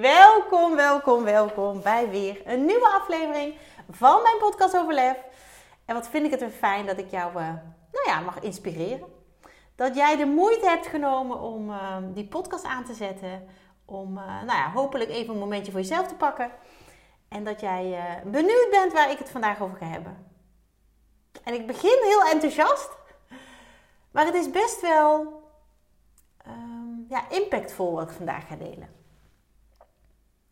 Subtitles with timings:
[0.00, 3.54] Welkom, welkom, welkom bij weer een nieuwe aflevering
[3.90, 5.16] van mijn podcast over lef.
[5.84, 7.48] En wat vind ik het weer fijn dat ik jou, uh,
[7.92, 9.08] nou ja, mag inspireren.
[9.74, 13.48] Dat jij de moeite hebt genomen om uh, die podcast aan te zetten.
[13.84, 16.50] Om, uh, nou ja, hopelijk even een momentje voor jezelf te pakken.
[17.28, 20.26] En dat jij benieuwd bent waar ik het vandaag over ga hebben.
[21.44, 22.90] En ik begin heel enthousiast.
[24.10, 25.42] Maar het is best wel
[27.08, 28.98] ja, impactvol wat ik vandaag ga delen.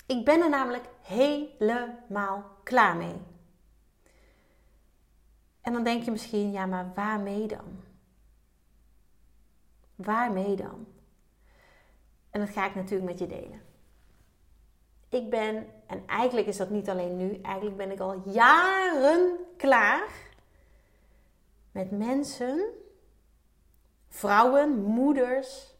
[0.07, 3.17] Ik ben er namelijk helemaal klaar mee.
[5.61, 7.81] En dan denk je misschien, ja, maar waarmee dan?
[9.95, 10.87] Waarmee dan?
[12.31, 13.63] En dat ga ik natuurlijk met je delen.
[15.09, 20.09] Ik ben, en eigenlijk is dat niet alleen nu, eigenlijk ben ik al jaren klaar
[21.73, 22.65] met mensen,
[24.09, 25.75] vrouwen, moeders,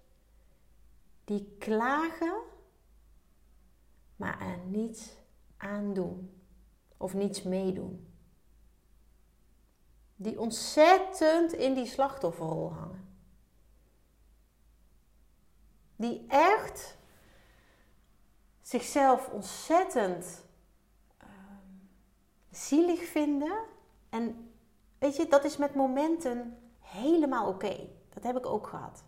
[1.25, 2.35] die klagen,
[4.17, 5.17] maar er niets
[5.57, 6.43] aan doen
[6.97, 8.15] of niets meedoen.
[10.17, 13.19] Die ontzettend in die slachtofferrol hangen.
[15.97, 16.97] Die echt
[18.61, 20.45] zichzelf ontzettend
[21.23, 21.29] uh,
[22.51, 23.65] zielig vinden.
[24.09, 24.51] En
[24.99, 27.89] weet je, dat is met momenten helemaal oké.
[28.09, 29.05] Dat heb ik ook gehad.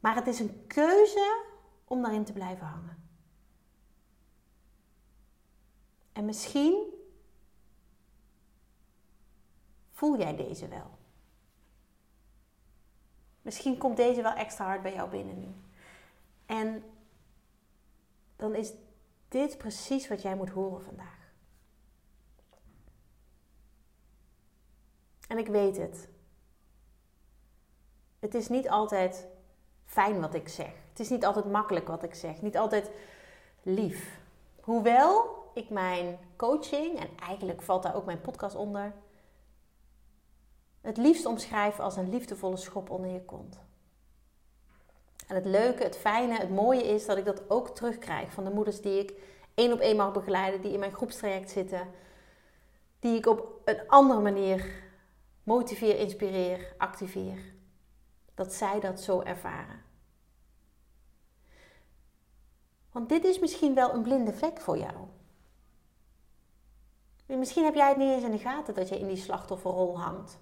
[0.00, 1.44] Maar het is een keuze
[1.92, 2.96] om daarin te blijven hangen.
[6.12, 6.84] En misschien
[9.90, 10.98] voel jij deze wel.
[13.42, 15.54] Misschien komt deze wel extra hard bij jou binnen nu.
[16.46, 16.84] En
[18.36, 18.72] dan is
[19.28, 21.32] dit precies wat jij moet horen vandaag.
[25.28, 26.08] En ik weet het.
[28.18, 29.26] Het is niet altijd
[29.84, 30.81] fijn wat ik zeg.
[30.92, 32.90] Het is niet altijd makkelijk wat ik zeg, niet altijd
[33.62, 34.20] lief.
[34.60, 38.92] Hoewel ik mijn coaching, en eigenlijk valt daar ook mijn podcast onder,
[40.80, 43.60] het liefst omschrijf als een liefdevolle schop onder je kont.
[45.26, 48.50] En het leuke, het fijne, het mooie is dat ik dat ook terugkrijg van de
[48.50, 49.12] moeders die ik
[49.54, 51.88] één op één mag begeleiden, die in mijn groepstraject zitten,
[52.98, 54.82] die ik op een andere manier
[55.42, 57.38] motiveer, inspireer, activeer
[58.34, 59.91] dat zij dat zo ervaren.
[62.92, 64.94] Want dit is misschien wel een blinde vlek voor jou.
[67.26, 70.38] Misschien heb jij het niet eens in de gaten dat je in die slachtofferrol hangt.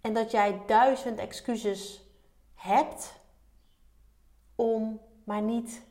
[0.00, 2.04] En dat jij duizend excuses
[2.54, 3.12] hebt
[4.54, 5.82] om maar niet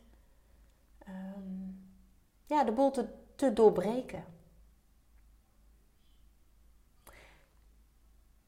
[1.08, 1.94] um,
[2.46, 2.92] ja, de boel
[3.36, 4.26] te, doorbreken.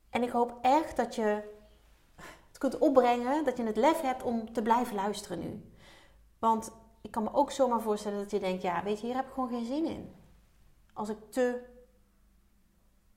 [0.09, 1.59] En ik hoop echt dat je
[2.57, 5.70] kunt opbrengen, dat je het lef hebt om te blijven luisteren nu.
[6.41, 6.71] Want
[7.01, 9.33] ik kan me ook zomaar voorstellen dat je denkt, ja, weet je, hier heb ik
[9.33, 10.15] gewoon geen zin in.
[10.93, 11.69] Als ik te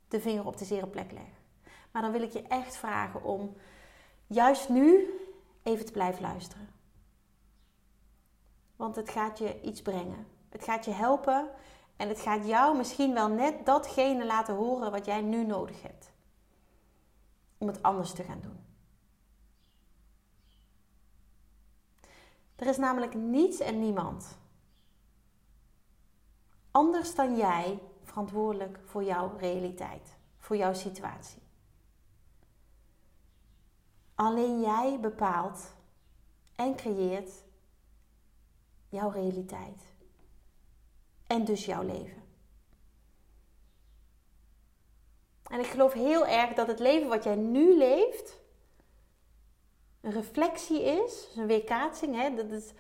[0.09, 1.43] de vinger op de zere plek leg.
[1.91, 3.57] Maar dan wil ik je echt vragen om
[4.27, 5.11] juist nu
[5.63, 6.69] even te blijven luisteren.
[8.77, 10.27] Want het gaat je iets brengen.
[10.49, 11.51] Het gaat je helpen
[11.97, 16.13] en het gaat jou misschien wel net datgene laten horen wat jij nu nodig hebt.
[17.59, 18.64] Om het anders te gaan doen.
[22.57, 24.39] Er is namelijk niets en niemand
[26.75, 31.43] anders dan jij verantwoordelijk voor jouw realiteit, voor jouw situatie.
[34.15, 35.75] Alleen jij bepaalt
[36.55, 37.31] en creëert
[38.89, 39.83] jouw realiteit
[41.27, 42.23] en dus jouw leven.
[45.43, 48.41] En ik geloof heel erg dat het leven wat jij nu leeft
[50.05, 52.73] een reflectie is, dus een weerkaatsing, hè, dat, is,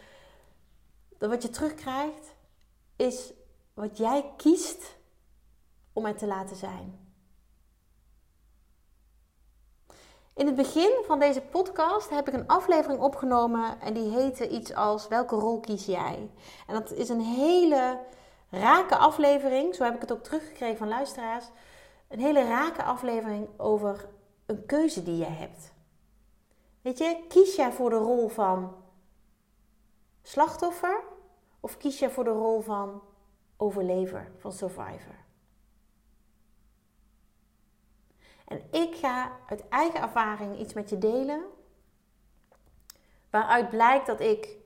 [1.19, 2.35] dat wat je terugkrijgt,
[2.97, 3.32] is
[3.75, 4.97] wat jij kiest
[5.93, 7.03] om het te laten zijn.
[10.35, 14.75] In het begin van deze podcast heb ik een aflevering opgenomen en die heette iets
[14.75, 16.31] als Welke rol kies jij?
[16.67, 17.99] En dat is een hele
[18.50, 21.44] rake aflevering, zo heb ik het ook teruggekregen van luisteraars.
[22.09, 24.09] Een hele rake aflevering over
[24.47, 25.74] een keuze die jij hebt.
[26.84, 28.76] Weet je, kies jij voor de rol van
[30.22, 31.02] slachtoffer
[31.60, 33.02] Of kies je voor de rol van
[33.56, 35.25] overlever, van survivor?
[38.44, 41.44] En ik ga uit eigen ervaring iets met je delen.
[43.31, 44.56] Waaruit blijkt dat ik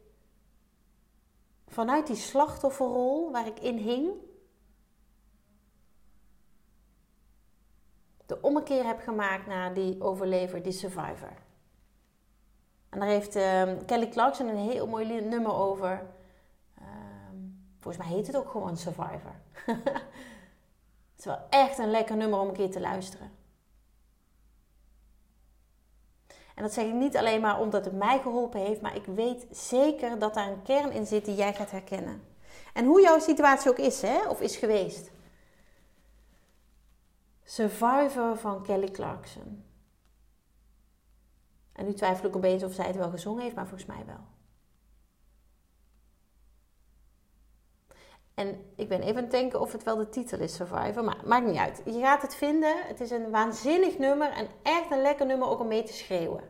[1.66, 4.12] vanuit die slachtofferrol waar ik in hing,
[8.26, 11.46] de ommekeer heb gemaakt naar die overlever, die survivor.
[12.90, 16.06] En daar heeft uh, Kelly Clarkson een heel mooi nummer over.
[16.78, 17.36] Ehm,
[17.80, 19.34] volgens mij heet het ook gewoon Survivor.
[21.14, 23.30] het is wel echt een lekker nummer om een keer te luisteren.
[26.54, 29.46] En dat zeg ik niet alleen maar omdat het mij geholpen heeft, maar ik weet
[29.50, 32.22] zeker dat daar een kern in zit die jij gaat herkennen.
[32.72, 35.10] En hoe jouw situatie ook is, hè, of is geweest.
[37.44, 39.67] Survivor van Kelly Clarkson.
[41.78, 44.20] En nu twijfel ik opeens of zij het wel gezongen heeft, maar volgens mij wel.
[48.34, 51.04] En ik ben even aan het denken of het wel de titel is, Survivor.
[51.04, 51.82] Maar maakt niet uit.
[51.84, 52.86] Je gaat het vinden.
[52.86, 54.30] Het is een waanzinnig nummer.
[54.30, 56.44] En echt een lekker nummer ook om mee te schreeuwen.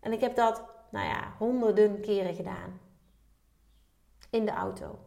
[0.00, 2.80] En ik heb dat, nou ja, honderden keren gedaan.
[4.30, 4.98] In de auto.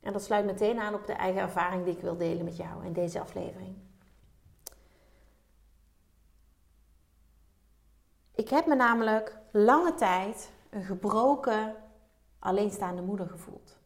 [0.00, 2.84] En dat sluit meteen aan op de eigen ervaring die ik wil delen met jou
[2.84, 3.76] in deze aflevering.
[8.36, 11.74] Ik heb me namelijk lange tijd een gebroken,
[12.38, 13.78] alleenstaande moeder gevoeld.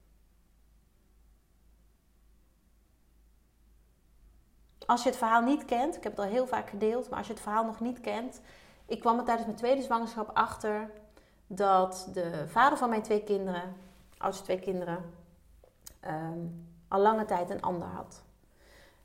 [4.87, 7.27] Als je het verhaal niet kent, ik heb het al heel vaak gedeeld, maar als
[7.27, 8.41] je het verhaal nog niet kent,
[8.87, 10.91] ik kwam er tijdens mijn tweede zwangerschap achter
[11.47, 13.77] dat de vader van mijn twee kinderen,
[14.19, 15.05] oudste twee kinderen,
[16.01, 16.47] Ehm,
[16.89, 18.23] al lange tijd een ander had.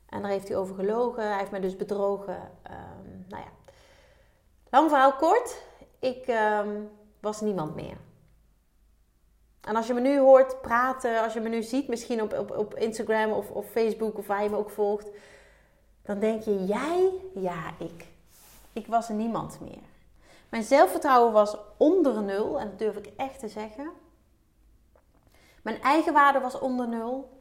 [0.08, 1.28] En daar heeft hij over gelogen.
[1.28, 2.40] Hij heeft mij dus bedrogen.
[2.70, 3.50] Um, nou ja,
[4.76, 5.62] lang verhaal kort.
[5.98, 6.82] Ik ehm,
[7.20, 7.96] was niemand meer.
[9.60, 12.56] En als je me nu hoort praten, als je me nu ziet, misschien op, op,
[12.56, 15.08] op Instagram of, of Facebook of waar je me ook volgt,
[16.02, 17.10] dan denk je, jij?
[17.34, 18.06] Ja, ik.
[18.72, 19.82] Ik was niemand meer.
[20.48, 23.90] Mijn zelfvertrouwen was onder nul, en dat durf ik echt te zeggen.
[25.62, 27.40] Mijn eigen waarde was onder nul.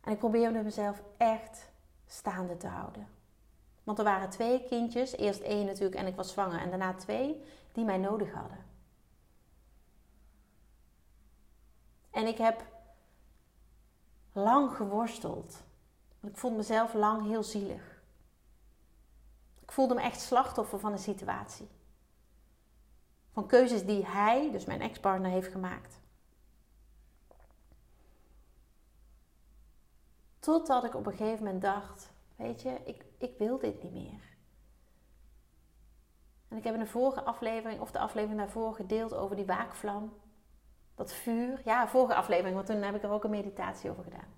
[0.00, 1.70] En ik probeerde mezelf echt
[2.06, 3.21] staande te houden.
[3.84, 7.42] Want er waren twee kindjes, eerst één natuurlijk en ik was zwanger, en daarna twee,
[7.72, 8.64] die mij nodig hadden.
[12.10, 12.64] En ik heb
[14.32, 15.62] lang geworsteld.
[16.20, 18.02] Ik voelde mezelf lang heel zielig.
[19.60, 21.68] Ik voelde me echt slachtoffer van een situatie.
[23.32, 26.00] Van keuzes die hij, dus mijn ex-partner, heeft gemaakt.
[30.38, 32.11] Totdat ik op een gegeven moment dacht:
[32.42, 34.36] Weet je, ik, ik wil dit niet meer.
[36.48, 40.12] En ik heb in de vorige aflevering, of de aflevering daarvoor, gedeeld over die waakvlam.
[40.94, 41.60] Dat vuur.
[41.64, 44.34] Ja, vorige aflevering, want toen heb ik er ook een meditatie over gedaan.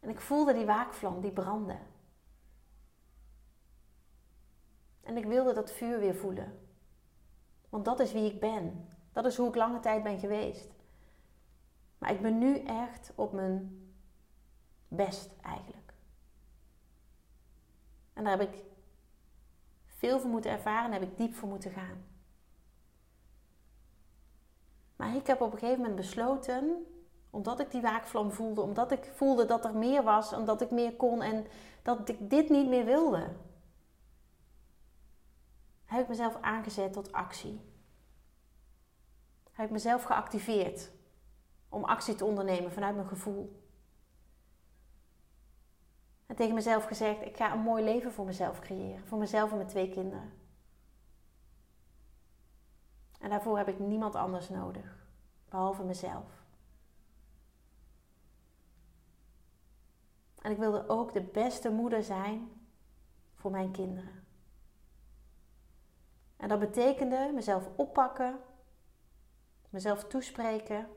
[0.00, 1.78] En ik voelde die waakvlam, die brandde.
[5.02, 6.58] En ik wilde dat vuur weer voelen.
[7.68, 8.88] Want dat is wie ik ben.
[9.12, 10.70] Dat is hoe ik lange tijd ben geweest.
[11.98, 13.86] Maar ik ben nu echt op mijn
[14.88, 15.81] best eigenlijk.
[18.12, 18.62] En daar heb ik
[19.86, 22.04] veel voor moeten ervaren en heb ik diep voor moeten gaan.
[24.96, 26.86] Maar ik heb op een gegeven moment besloten,
[27.30, 30.96] omdat ik die waakvlam voelde, omdat ik voelde dat er meer was, omdat ik meer
[30.96, 31.46] kon en
[31.82, 33.28] dat ik dit niet meer wilde,
[35.84, 37.60] heb ik mezelf aangezet tot actie.
[39.52, 40.90] Heb ik mezelf geactiveerd
[41.68, 43.61] om actie te ondernemen vanuit mijn gevoel.
[46.32, 49.06] En tegen mezelf gezegd: ik ga een mooi leven voor mezelf creëren.
[49.06, 50.32] Voor mezelf en mijn twee kinderen.
[53.18, 55.06] En daarvoor heb ik niemand anders nodig,
[55.48, 56.44] behalve mezelf.
[60.42, 62.50] En ik wilde ook de beste moeder zijn
[63.34, 64.24] voor mijn kinderen.
[66.36, 68.38] En dat betekende mezelf oppakken,
[69.70, 70.88] mezelf toespreken,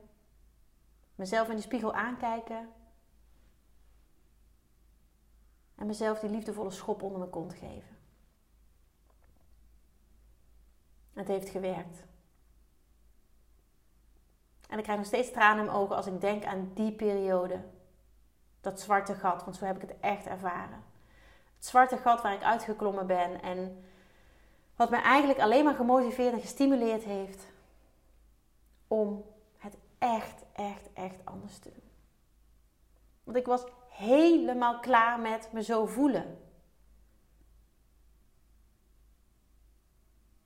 [1.15, 2.69] mezelf in de spiegel aankijken
[5.75, 7.97] en mezelf die liefdevolle schop onder mijn kont geven.
[11.13, 12.03] Het heeft gewerkt.
[14.69, 17.63] En ik krijg nog steeds tranen in mijn ogen als ik denk aan die periode.
[18.61, 20.83] Dat zwarte gat, want zo heb ik het echt ervaren.
[21.55, 23.83] Het zwarte gat waar ik uitgeklommen ben en
[24.75, 27.45] wat mij eigenlijk alleen maar gemotiveerd en gestimuleerd heeft
[28.87, 29.25] om
[29.57, 31.89] het echt, echt, echt anders te doen.
[33.23, 33.65] Want ik was
[33.95, 36.39] helemaal klaar met me zo voelen.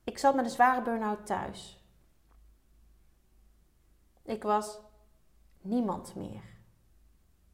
[0.03, 1.84] Ik zat met een zware burn-out thuis.
[4.24, 4.79] Ik was
[5.62, 6.44] niemand meer.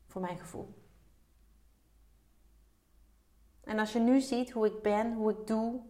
[0.08, 0.84] Voor mijn gevoel.
[3.64, 5.82] En als je nu ziet hoe ik ben, hoe ik doe,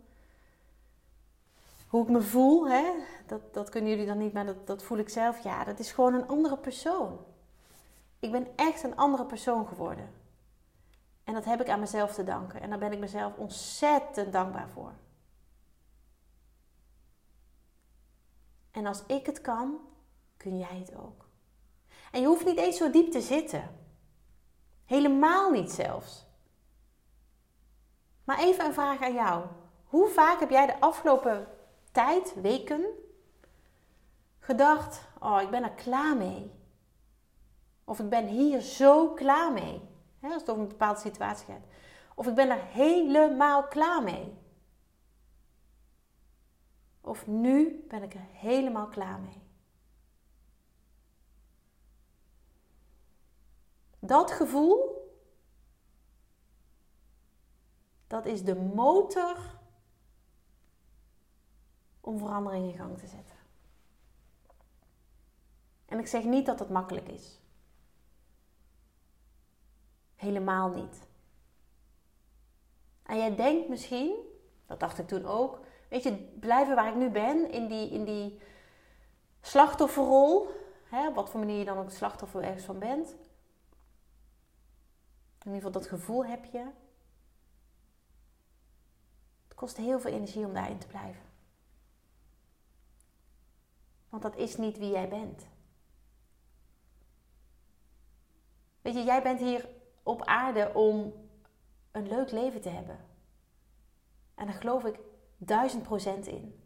[1.88, 2.94] hoe ik me voel, hè?
[3.26, 5.44] Dat, dat kunnen jullie dan niet, maar dat, dat voel ik zelf.
[5.44, 7.20] Ja, dat is gewoon een andere persoon.
[8.26, 10.14] Ik ben echt een andere persoon geworden.
[11.24, 12.62] En dat heb ik aan mezelf te danken.
[12.62, 14.94] En daar ben ik mezelf ontzettend dankbaar voor.
[18.72, 19.80] En als ik het kan,
[20.38, 21.26] kun jij het ook.
[22.12, 23.70] En je hoeft niet eens zo diep te zitten.
[24.86, 26.26] Helemaal niet zelfs.
[28.24, 29.46] Maar even een vraag aan jou.
[29.84, 31.48] Hoe vaak heb jij de afgelopen
[31.92, 32.86] tijd, weken,
[34.40, 36.55] gedacht: Oh, ik ben er klaar mee?
[37.86, 39.82] Of ik ben hier zo klaar mee.
[40.20, 41.66] Hè, als het over een bepaalde situatie gaat.
[42.16, 44.34] Of ik ben er helemaal klaar mee.
[47.02, 49.44] Of nu ben ik er helemaal klaar mee.
[54.00, 55.10] Dat gevoel,
[58.08, 59.38] dat is de motor
[62.02, 63.36] om verandering in gang te zetten.
[65.86, 67.40] En ik zeg niet dat het makkelijk is.
[70.16, 71.08] Helemaal niet.
[73.04, 74.16] En jij denkt misschien,
[74.66, 78.04] dat dacht ik toen ook, weet je, blijven waar ik nu ben, in die, in
[78.04, 78.40] die
[79.42, 80.50] slachtofferrol,
[80.90, 83.16] hè, op wat voor manier je dan ook slachtoffer ergens van bent.
[85.46, 86.66] In ieder geval dat gevoel heb je.
[89.44, 91.22] Het kost heel veel energie om daarin te blijven.
[94.10, 95.48] Want dat is niet wie jij bent.
[98.82, 99.70] Weet je, jij bent hier
[100.06, 101.14] op aarde om
[101.92, 102.98] een leuk leven te hebben.
[104.36, 105.00] En daar geloof ik
[105.38, 106.64] duizend procent in.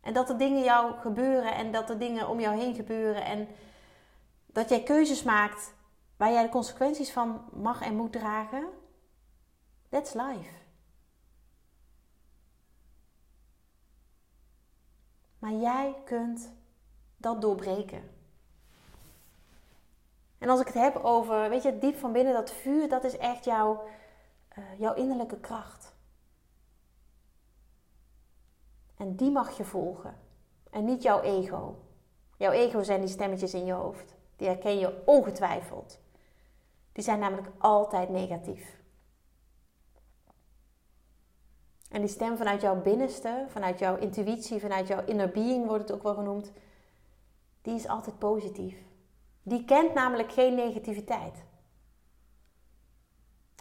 [0.00, 3.48] En dat er dingen jou gebeuren en dat er dingen om jou heen gebeuren en
[4.46, 5.74] dat jij keuzes maakt
[6.16, 8.68] waar jij de consequenties van mag en moet dragen.
[9.88, 10.50] That's life.
[15.38, 16.52] Maar jij kunt
[17.16, 18.13] dat doorbreken.
[20.44, 23.16] En als ik het heb over, weet je, diep van binnen, dat vuur, dat is
[23.16, 23.82] echt jouw,
[24.58, 25.94] uh, jouw innerlijke kracht.
[28.96, 30.16] En die mag je volgen.
[30.70, 31.76] En niet jouw ego.
[32.36, 34.14] Jouw ego zijn die stemmetjes in je hoofd.
[34.36, 35.98] Die herken je ongetwijfeld.
[36.92, 38.80] Die zijn namelijk altijd negatief.
[41.90, 45.92] En die stem vanuit jouw binnenste, vanuit jouw intuïtie, vanuit jouw inner being wordt het
[45.92, 46.52] ook wel genoemd,
[47.62, 48.76] die is altijd positief.
[49.46, 51.44] Die kent namelijk geen negativiteit.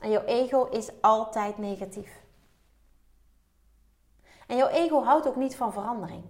[0.02, 2.24] En jouw ego is altijd negatief.
[4.48, 6.24] En jouw ego houdt ook niet van verandering.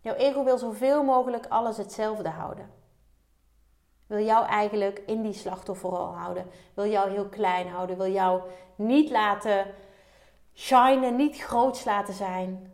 [0.00, 2.70] Jouw ego wil zoveel mogelijk alles hetzelfde houden.
[4.06, 6.46] Wil jou eigenlijk in die slachtofferrol houden.
[6.74, 7.96] Wil jou heel klein houden.
[7.96, 8.42] Wil jou
[8.76, 9.74] niet laten
[10.54, 12.72] shinen, niet groots laten zijn.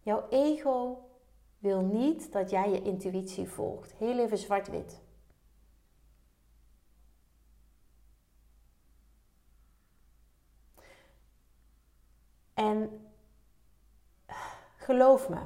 [0.00, 1.09] Jouw ego
[1.60, 3.92] wil niet dat jij je intuïtie volgt.
[3.92, 5.00] Heel even zwart-wit.
[12.54, 13.10] En
[14.76, 15.40] geloof me,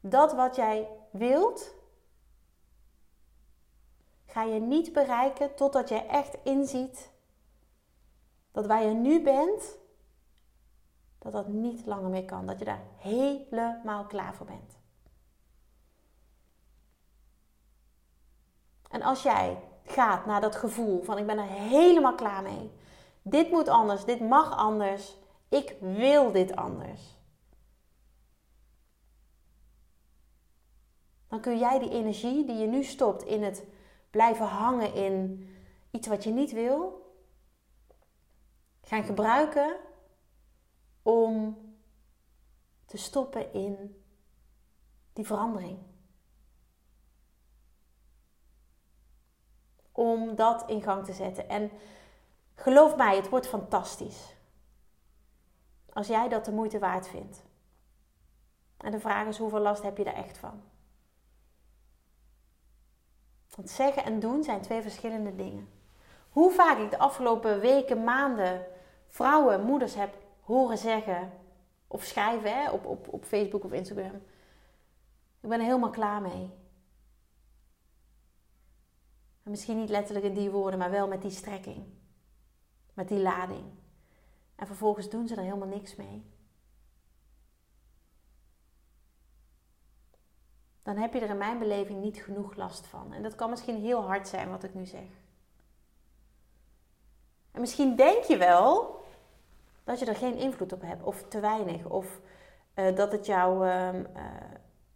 [0.00, 1.74] dat wat jij wilt,
[4.26, 7.10] ga je niet bereiken totdat jij echt inziet
[8.52, 9.78] dat waar je nu bent,
[11.20, 12.46] dat dat niet langer meer kan.
[12.46, 14.78] Dat je daar helemaal klaar voor bent.
[18.88, 22.70] En als jij gaat naar dat gevoel van ik ben er helemaal klaar mee.
[23.22, 25.16] Dit moet anders, dit mag anders.
[25.48, 27.18] Ik wil dit anders.
[31.28, 33.64] Dan kun jij die energie die je nu stopt in het
[34.10, 35.48] blijven hangen in
[35.90, 37.08] iets wat je niet wil,
[38.82, 39.76] gaan gebruiken
[41.02, 41.58] om
[42.84, 44.04] te stoppen in
[45.12, 45.78] die verandering.
[49.92, 51.48] Om dat in gang te zetten.
[51.48, 51.70] En
[52.54, 54.34] geloof mij, het wordt fantastisch.
[55.92, 57.42] Als jij dat de moeite waard vindt.
[58.76, 60.62] En de vraag is: hoeveel last heb je er echt van?
[63.56, 65.68] Want zeggen en doen zijn twee verschillende dingen.
[66.30, 68.66] Hoe vaak ik de afgelopen weken, maanden
[69.08, 70.14] vrouwen, moeders heb
[70.50, 71.32] horen zeggen
[71.86, 74.22] of schrijven op, op, op Facebook of Instagram.
[75.40, 76.50] Ik ben er helemaal klaar mee.
[79.42, 81.84] En misschien niet letterlijk in die woorden, maar wel met die strekking.
[82.94, 83.64] Met die lading.
[84.54, 86.24] En vervolgens doen ze er helemaal niks mee.
[90.82, 93.12] Dan heb je er in mijn beleving niet genoeg last van.
[93.12, 95.08] En dat kan misschien heel hard zijn wat ik nu zeg.
[97.50, 98.99] En misschien denk je wel
[99.90, 102.20] dat je er geen invloed op hebt, of te weinig, of
[102.74, 104.02] uh, dat het jou, uh, uh,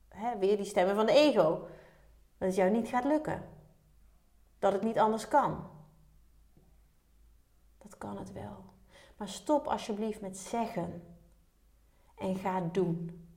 [0.09, 1.67] hè, weer die stemmen van de ego,
[2.39, 3.49] dat het jou niet gaat lukken.
[4.59, 5.71] Dat het niet anders kan.
[7.79, 8.65] Dat kan het wel.
[9.17, 11.03] Maar stop alsjeblieft met zeggen
[12.17, 13.29] en ga doen.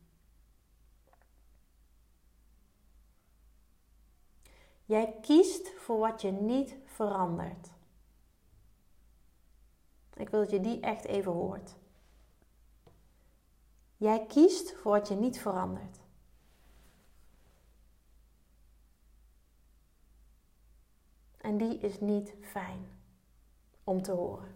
[4.85, 7.76] Jij kiest voor wat je niet verandert.
[10.17, 11.75] Ik wil dat je die echt even hoort.
[13.97, 15.99] Jij kiest voor wat je niet verandert.
[21.37, 22.87] En die is niet fijn
[23.83, 24.55] om te horen.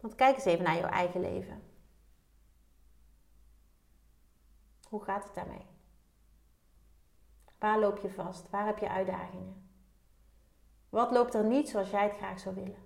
[0.00, 1.62] Want kijk eens even naar jouw eigen leven.
[4.88, 5.66] Hoe gaat het daarmee?
[7.58, 8.50] Waar loop je vast?
[8.50, 9.65] Waar heb je uitdagingen?
[10.96, 12.84] Wat loopt er niet zoals jij het graag zou willen?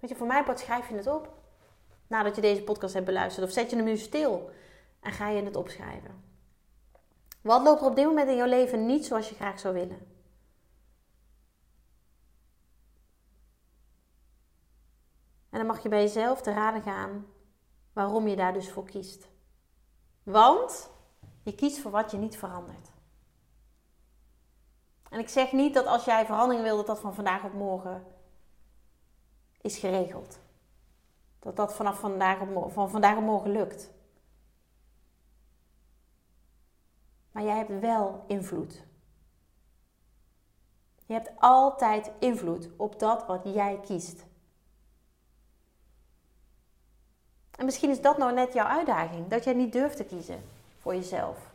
[0.00, 1.34] Weet je, voor mij part schrijf je het op.
[2.06, 3.46] Nadat je deze podcast hebt beluisterd.
[3.46, 4.50] Of zet je hem nu stil
[5.00, 6.24] en ga je het opschrijven.
[7.40, 9.98] Wat loopt er op dit moment in jouw leven niet zoals je graag zou willen?
[15.50, 17.26] En dan mag je bij jezelf te raden gaan
[17.92, 19.28] waarom je daar dus voor kiest.
[20.22, 20.90] Want
[21.42, 22.96] je kiest voor wat je niet verandert.
[25.10, 28.04] En ik zeg niet dat als jij verandering wil, dat dat van vandaag op morgen
[29.60, 30.38] is geregeld.
[31.38, 33.90] Dat dat vanaf vandaag op, van vandaag op morgen lukt.
[37.32, 38.86] Maar jij hebt wel invloed.
[41.06, 44.26] Je hebt altijd invloed op dat wat jij kiest.
[47.50, 50.44] En misschien is dat nou net jouw uitdaging, dat jij niet durft te kiezen
[50.78, 51.47] voor jezelf.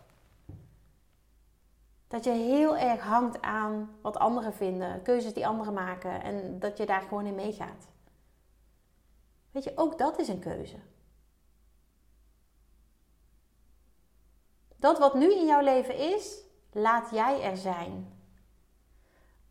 [2.14, 6.78] Dat je heel erg hangt aan wat anderen vinden, keuzes die anderen maken en dat
[6.78, 7.88] je daar gewoon in meegaat.
[9.52, 10.78] Weet je, ook dat is een keuze.
[14.76, 18.20] Dat wat nu in jouw leven is, laat jij er zijn.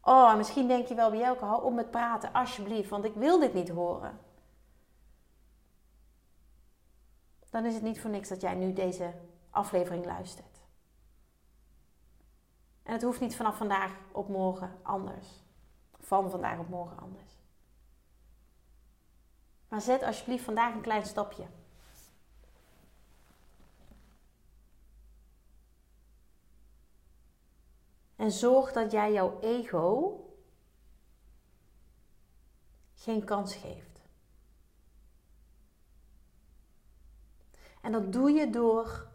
[0.02, 3.38] Oh, misschien denk je wel bij elke hou op met praten, alsjeblieft, want ik wil
[3.38, 4.18] dit niet horen.
[7.50, 9.12] Dan is het niet voor niks dat jij nu deze
[9.50, 10.51] aflevering luistert.
[12.82, 15.28] En het hoeft niet vanaf vandaag op morgen anders.
[16.00, 17.32] Van vandaag op morgen anders.
[19.68, 21.46] Maar zet alsjeblieft vandaag een klein stapje.
[28.16, 30.16] En zorg dat jij jouw ego
[32.94, 34.00] geen kans geeft.
[37.80, 39.11] En dat doe je door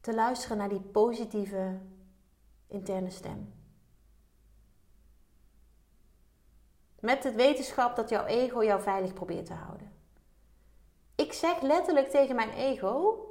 [0.00, 1.80] te luisteren naar die positieve
[2.66, 3.52] interne stem.
[7.00, 9.92] Met het wetenschap dat jouw ego jou veilig probeert te houden.
[11.14, 13.24] Ik zeg letterlijk tegen mijn ego: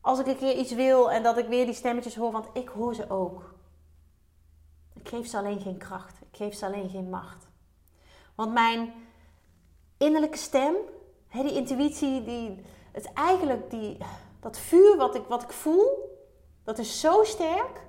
[0.00, 2.68] als ik een keer iets wil en dat ik weer die stemmetjes hoor, want ik
[2.68, 3.54] hoor ze ook.
[4.94, 6.20] Ik geef ze alleen geen kracht.
[6.20, 7.48] Ik geef ze alleen geen macht.
[8.34, 8.92] Want mijn
[9.96, 10.74] innerlijke stem,
[11.30, 13.98] die intuïtie, die, het eigenlijk die,
[14.40, 16.18] dat vuur wat ik, wat ik voel,
[16.62, 17.86] dat is zo sterk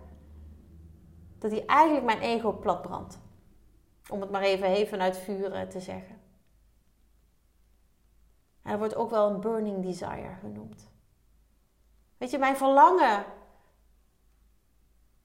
[1.38, 3.20] dat hij eigenlijk mijn ego platbrandt.
[4.10, 6.22] Om het maar even, even vanuit vuur te zeggen.
[8.62, 10.92] En dat wordt ook wel een burning desire genoemd.
[12.18, 13.26] Weet je, mijn verlangen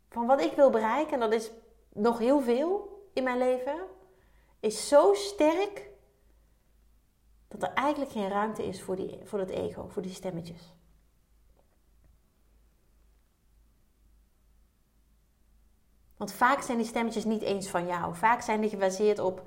[0.08, 1.50] van wat ik wil bereiken, en dat is
[1.88, 3.86] nog heel veel in mijn leven,
[4.60, 5.89] is zo sterk
[7.60, 10.74] dat er eigenlijk geen ruimte is voor, die, voor het ego, voor die stemmetjes.
[16.16, 18.14] Want vaak zijn die stemmetjes niet eens van jou.
[18.14, 19.46] Vaak zijn die gebaseerd op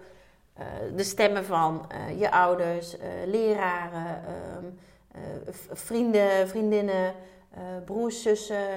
[0.60, 4.66] uh, de stemmen van uh, je ouders, uh, leraren, ehm,
[5.72, 7.16] vrienden, vriendinnen,
[7.86, 8.68] broers, zussen,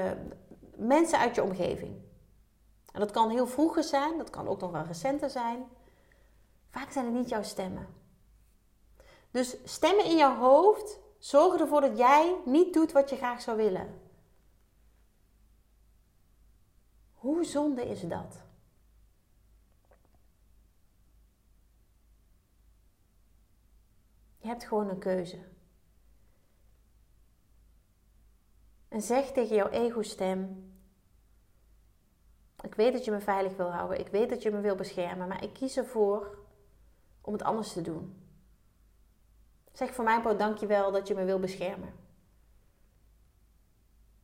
[0.75, 1.97] mensen uit je omgeving.
[2.93, 5.65] En dat kan heel vroeger zijn, dat kan ook nog wel recenter zijn.
[6.71, 7.87] Vaak zijn het niet jouw stemmen.
[9.37, 13.57] Dus stemmen in jouw hoofd zorgen ervoor dat jij niet doet wat je graag zou
[13.57, 14.01] willen.
[17.13, 18.41] Hoe zonde is dat?
[24.39, 25.39] Je hebt gewoon een keuze.
[28.89, 30.73] En zeg tegen jouw ego-stem:
[32.63, 34.01] Ik weet dat je me veilig wil houden.
[34.01, 35.29] Ik weet dat je me wil beschermen.
[35.29, 36.39] Maar ik kies ervoor
[37.21, 38.26] om het anders te doen.
[39.77, 41.95] Zeg voor mijn part dankjewel dat je me wil beschermen.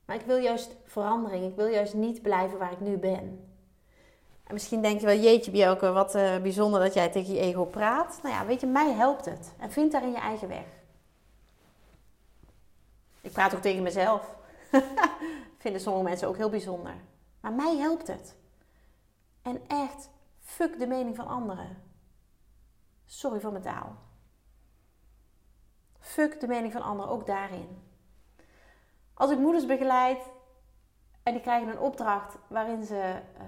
[0.04, 1.44] Maar ik wil juist verandering.
[1.44, 3.52] Ik wil juist niet blijven waar ik nu ben.
[4.44, 7.64] En misschien denk je wel, jeetje Bjelke, wat uh, bijzonder dat jij tegen je ego
[7.64, 8.18] praat.
[8.22, 9.54] Nou ja, weet je, mij helpt het.
[9.58, 10.66] En vind daarin je eigen weg.
[13.20, 14.36] Ik praat ook tegen mezelf.
[15.58, 16.94] Vinden sommige mensen ook heel bijzonder.
[17.40, 18.36] Maar mij helpt het.
[19.42, 20.10] En echt,
[20.40, 21.82] fuck de mening van anderen.
[23.04, 23.96] Sorry voor mijn taal.
[26.02, 27.82] Fuck de mening van anderen, ook daarin.
[29.14, 30.30] Als ik moeders begeleid
[31.22, 33.44] en die krijgen een opdracht waarin ze uh,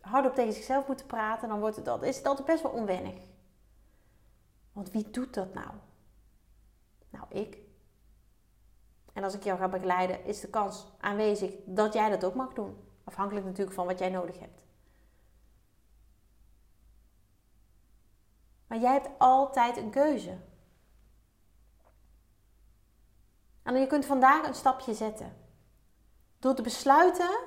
[0.00, 3.14] hardop tegen zichzelf moeten praten, dan wordt het, dat, is het altijd best wel onwennig.
[4.72, 5.70] Want wie doet dat nou?
[7.10, 7.58] Nou, ik.
[9.12, 12.52] En als ik jou ga begeleiden, is de kans aanwezig dat jij dat ook mag
[12.52, 12.76] doen.
[13.04, 14.64] Afhankelijk natuurlijk van wat jij nodig hebt.
[18.66, 20.38] Maar jij hebt altijd een keuze.
[23.62, 25.36] En je kunt vandaag een stapje zetten.
[26.38, 27.38] Door te besluiten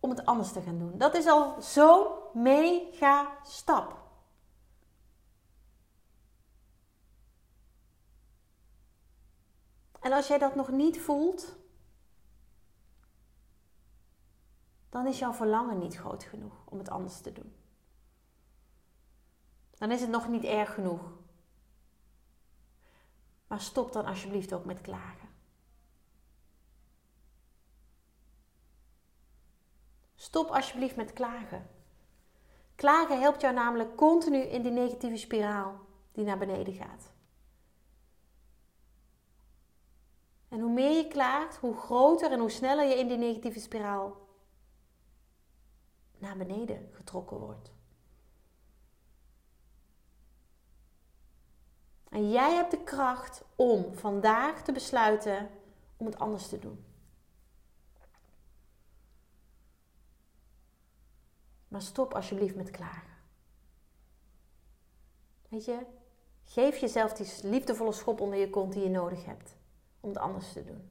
[0.00, 0.98] om het anders te gaan doen.
[0.98, 4.04] Dat is al zo'n mega stap.
[10.00, 11.56] En als jij dat nog niet voelt,
[14.88, 17.56] dan is jouw verlangen niet groot genoeg om het anders te doen.
[19.70, 21.12] Dan is het nog niet erg genoeg.
[23.46, 25.28] Maar stop dan alsjeblieft ook met klagen.
[30.14, 31.70] Stop alsjeblieft met klagen.
[32.74, 35.80] Klagen helpt jou namelijk continu in die negatieve spiraal
[36.12, 37.12] die naar beneden gaat.
[40.48, 44.26] En hoe meer je klaagt, hoe groter en hoe sneller je in die negatieve spiraal
[46.18, 47.75] naar beneden getrokken wordt.
[52.10, 55.50] En jij hebt de kracht om vandaag te besluiten
[55.96, 56.84] om het anders te doen.
[61.68, 63.14] Maar stop alsjeblieft met klagen.
[65.48, 65.78] Weet je,
[66.44, 69.56] geef jezelf die liefdevolle schop onder je kont die je nodig hebt
[70.00, 70.90] om het anders te doen.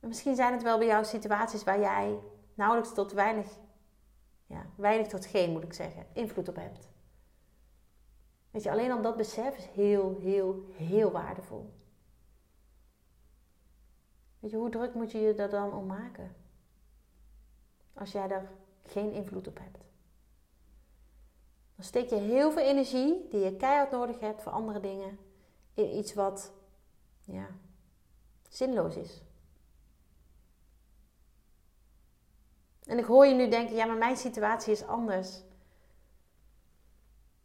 [0.00, 2.18] misschien zijn het wel bij jou situaties waar jij
[2.54, 3.46] nauwelijks tot weinig,
[4.46, 6.89] ja, weinig tot geen moet ik zeggen, invloed op hebt.
[8.50, 11.72] Weet je, alleen al dat besef is heel, heel, heel waardevol.
[14.38, 16.34] Weet je, hoe druk moet je je daar dan om maken?
[17.92, 18.50] Als jij daar
[18.84, 19.78] geen invloed op hebt.
[21.74, 25.18] Dan steek je heel veel energie die je keihard nodig hebt voor andere dingen
[25.74, 26.52] in iets wat
[27.24, 27.46] ja,
[28.48, 29.22] zinloos is.
[32.84, 35.42] En ik hoor je nu denken, ja, maar mijn situatie is anders.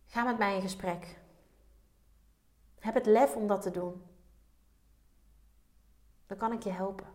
[0.05, 1.17] Ga met mij in gesprek.
[2.79, 4.03] Heb het lef om dat te doen.
[6.27, 7.07] Dan kan ik je helpen.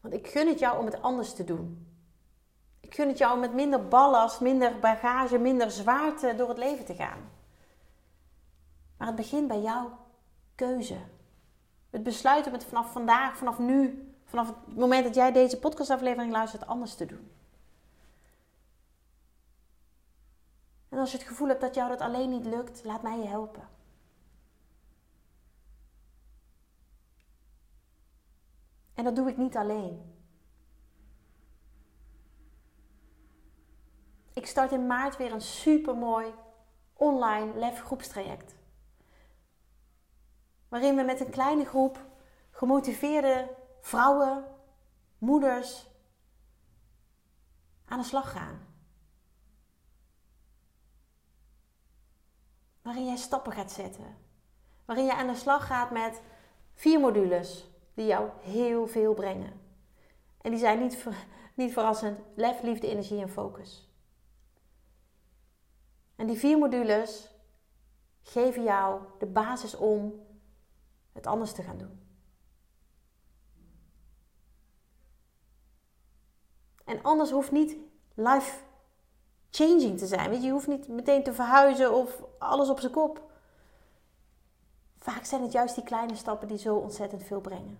[0.00, 1.86] Want ik gun het jou om het anders te doen.
[2.80, 6.84] Ik gun het jou om met minder ballast, minder bagage, minder zwaarte door het leven
[6.84, 7.30] te gaan.
[8.96, 9.98] Maar het begint bij jouw
[10.54, 10.98] keuze.
[11.90, 16.32] Het besluit om het vanaf vandaag, vanaf nu, vanaf het moment dat jij deze podcastaflevering
[16.32, 17.30] luistert, anders te doen.
[20.96, 23.26] En als je het gevoel hebt dat jou dat alleen niet lukt, laat mij je
[23.26, 23.68] helpen.
[28.94, 30.14] En dat doe ik niet alleen.
[34.32, 36.34] Ik start in maart weer een supermooi
[36.92, 38.54] online lef groepstraject.
[40.68, 42.06] Waarin we met een kleine groep
[42.50, 44.44] gemotiveerde vrouwen,
[45.18, 45.88] moeders
[47.84, 48.65] aan de slag gaan.
[52.86, 54.16] Waarin jij stappen gaat zetten.
[54.84, 56.22] Waarin je aan de slag gaat met
[56.74, 59.60] vier modules die jou heel veel brengen.
[60.40, 61.06] En die zijn niet,
[61.54, 63.90] niet verrassend lef, liefde, energie en focus.
[66.16, 67.30] En die vier modules
[68.22, 70.26] geven jou de basis om
[71.12, 72.00] het anders te gaan doen.
[76.84, 77.76] En anders hoeft niet
[78.14, 78.64] life
[79.56, 80.30] changing te zijn.
[80.30, 83.22] Weet je, je hoeft niet meteen te verhuizen of alles op zijn kop.
[84.98, 87.78] Vaak zijn het juist die kleine stappen die zo ontzettend veel brengen.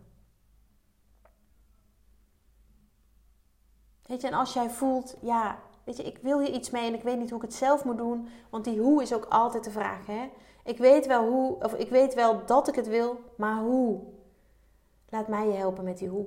[4.07, 6.95] Weet je, en als jij voelt, ja, weet je, ik wil hier iets mee en
[6.95, 9.65] ik weet niet hoe ik het zelf moet doen, want die hoe is ook altijd
[9.65, 10.31] de vraag, hè?
[10.65, 14.01] Ik weet wel hoe, of ik weet wel dat ik het wil, maar hoe?
[15.09, 16.27] Laat mij je helpen met die hoe.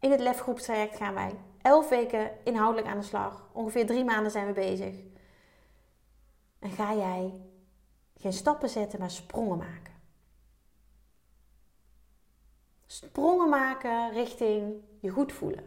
[0.00, 3.48] In het lefgroepstraject gaan wij elf weken inhoudelijk aan de slag.
[3.52, 4.94] Ongeveer drie maanden zijn we bezig.
[6.58, 7.40] En ga jij
[8.16, 9.94] geen stappen zetten, maar sprongen maken.
[12.86, 15.64] Sprongen maken richting je goed voelen.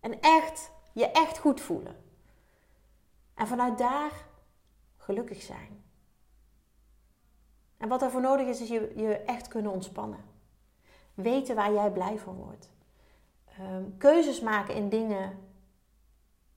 [0.00, 2.04] En echt, je echt goed voelen.
[3.34, 4.12] En vanuit daar
[4.96, 5.84] gelukkig zijn.
[7.76, 10.24] En wat daarvoor nodig is, is je, je echt kunnen ontspannen.
[11.14, 12.74] Weten waar jij blij van wordt.
[13.60, 15.38] Um, keuzes maken in dingen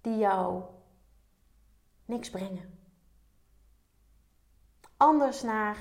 [0.02, 0.64] die jou
[2.06, 2.80] niks brengen.
[4.98, 5.78] Anders naar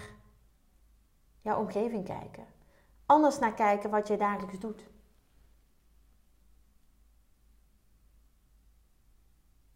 [1.41, 2.47] jouw omgeving kijken.
[3.07, 4.87] Anders naar kijken wat je dagelijks doet.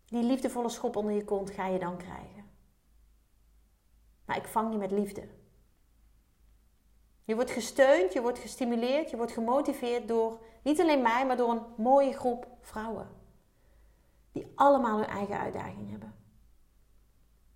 [0.05, 2.51] Die liefdevolle schop onder je kont ga je dan krijgen.
[4.25, 5.29] Maar ik vang je met liefde.
[7.25, 11.51] Je wordt gesteund, je wordt gestimuleerd, je wordt gemotiveerd door niet alleen mij, maar door
[11.51, 13.09] een mooie groep vrouwen.
[14.33, 16.15] Die allemaal hun eigen uitdaging hebben.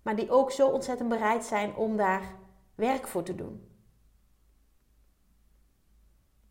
[0.01, 2.35] Maar die ook zo ontzettend bereid zijn om daar
[2.75, 3.71] werk voor te doen.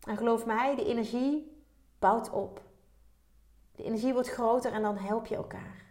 [0.07, 1.63] En geloof mij, de energie
[1.99, 2.61] bouwt op.
[3.71, 5.85] De energie wordt groter en dan help je elkaar.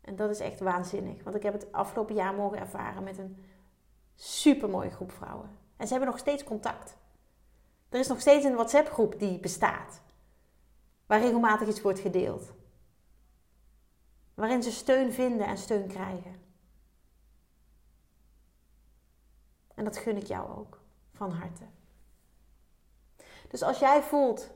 [0.00, 1.22] En dat is echt waanzinnig.
[1.22, 3.44] Want ik heb het afgelopen jaar mogen ervaren met een
[4.14, 5.59] supermooie groep vrouwen.
[5.80, 6.96] En ze hebben nog steeds contact.
[7.88, 10.00] Er is nog steeds een WhatsApp-groep die bestaat.
[11.06, 12.52] Waar regelmatig iets wordt gedeeld.
[14.34, 16.42] Waarin ze steun vinden en steun krijgen.
[19.74, 20.80] En dat gun ik jou ook.
[21.12, 21.64] Van harte.
[23.48, 24.50] Dus als jij voelt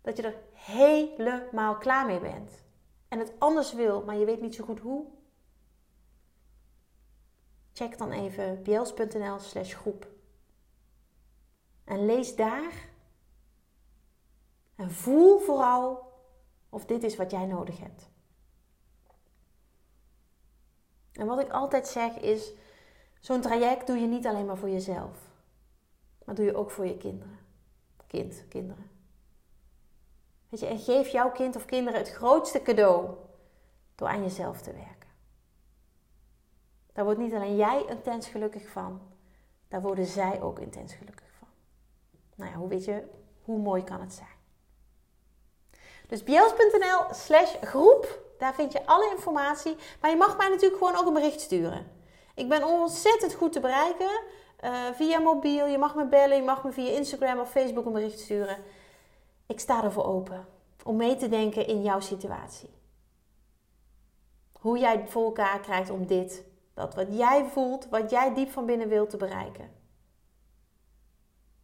[0.00, 2.62] dat je er helemaal klaar mee bent.
[3.08, 5.06] En het anders wil, maar je weet niet zo goed hoe.
[7.72, 10.18] Check dan even bjels.nl slash groep.
[11.90, 12.88] En lees daar.
[14.74, 16.12] En voel vooral
[16.68, 18.08] of dit is wat jij nodig hebt.
[21.12, 22.52] En wat ik altijd zeg is:
[23.20, 25.18] zo'n traject doe je niet alleen maar voor jezelf,
[26.24, 27.38] maar doe je ook voor je kinderen.
[28.06, 28.90] Kind, kinderen.
[30.48, 33.16] Weet je, en geef jouw kind of kinderen het grootste cadeau
[33.94, 35.10] door aan jezelf te werken.
[36.92, 39.00] Daar wordt niet alleen jij intens gelukkig van,
[39.68, 41.29] daar worden zij ook intens gelukkig
[42.40, 43.02] nou ja, hoe weet je,
[43.44, 44.38] hoe mooi kan het zijn?
[46.08, 49.76] Dus bjels.nl slash groep, daar vind je alle informatie.
[50.00, 51.86] Maar je mag mij natuurlijk gewoon ook een bericht sturen.
[52.34, 54.10] Ik ben ontzettend goed te bereiken
[54.64, 55.66] uh, via mobiel.
[55.66, 58.56] Je mag me bellen, je mag me via Instagram of Facebook een bericht sturen.
[59.46, 60.46] Ik sta ervoor open
[60.84, 62.70] om mee te denken in jouw situatie.
[64.52, 68.50] Hoe jij het voor elkaar krijgt om dit, dat wat jij voelt, wat jij diep
[68.50, 69.79] van binnen wilt te bereiken.